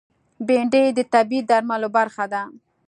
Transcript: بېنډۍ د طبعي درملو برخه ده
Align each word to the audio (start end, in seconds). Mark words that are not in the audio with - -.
بېنډۍ 0.47 0.85
د 0.97 0.99
طبعي 1.13 1.39
درملو 1.49 1.89
برخه 1.97 2.25
ده 2.31 2.41